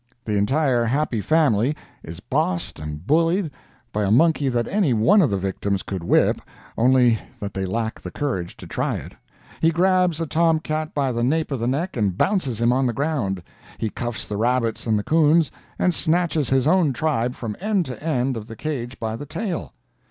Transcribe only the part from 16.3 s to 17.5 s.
his own tribe